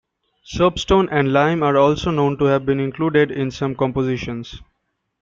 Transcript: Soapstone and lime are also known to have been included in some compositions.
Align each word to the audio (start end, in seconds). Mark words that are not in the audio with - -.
Soapstone 0.43 1.09
and 1.11 1.31
lime 1.31 1.61
are 1.61 1.77
also 1.77 2.09
known 2.09 2.35
to 2.39 2.45
have 2.45 2.65
been 2.65 2.79
included 2.79 3.29
in 3.29 3.51
some 3.51 3.75
compositions. 3.75 4.59